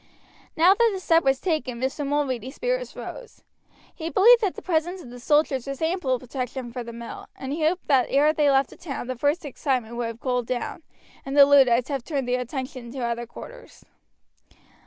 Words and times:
Now 0.57 0.73
that 0.73 0.89
the 0.95 0.99
step 0.99 1.23
was 1.23 1.39
taken, 1.39 1.79
Mr. 1.79 2.03
Mulready's 2.07 2.55
spirits 2.55 2.95
rose. 2.95 3.43
He 3.93 4.09
believed 4.09 4.41
that 4.41 4.55
the 4.55 4.61
presence 4.63 4.99
of 5.03 5.11
the 5.11 5.19
soldiers 5.19 5.67
was 5.67 5.79
ample 5.79 6.17
protection 6.17 6.71
for 6.71 6.83
the 6.83 6.91
mill, 6.91 7.27
and 7.35 7.53
he 7.53 7.63
hoped 7.63 7.85
that 7.87 8.07
ere 8.09 8.33
they 8.33 8.49
left 8.49 8.71
the 8.71 8.77
town 8.77 9.05
the 9.05 9.15
first 9.15 9.45
excitement 9.45 9.97
would 9.97 10.07
have 10.07 10.19
cooled 10.19 10.47
down, 10.47 10.81
and 11.23 11.37
the 11.37 11.45
Luddites 11.45 11.89
have 11.89 12.03
turned 12.03 12.27
their 12.27 12.39
attention 12.39 12.91
to 12.93 13.05
other 13.05 13.27
quarters. 13.27 13.85